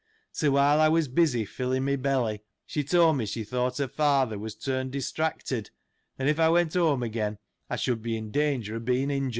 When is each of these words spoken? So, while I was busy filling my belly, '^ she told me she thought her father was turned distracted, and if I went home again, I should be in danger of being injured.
So, 0.31 0.49
while 0.49 0.81
I 0.81 0.89
was 0.89 1.07
busy 1.07 1.45
filling 1.45 1.85
my 1.85 1.95
belly, 1.95 2.39
'^ 2.39 2.41
she 2.65 2.83
told 2.83 3.17
me 3.17 3.27
she 3.27 3.43
thought 3.43 3.77
her 3.77 3.87
father 3.87 4.39
was 4.39 4.55
turned 4.55 4.91
distracted, 4.93 5.69
and 6.17 6.27
if 6.27 6.39
I 6.39 6.49
went 6.49 6.73
home 6.73 7.03
again, 7.03 7.37
I 7.69 7.75
should 7.75 8.01
be 8.01 8.17
in 8.17 8.31
danger 8.31 8.77
of 8.77 8.83
being 8.85 9.11
injured. 9.11 9.29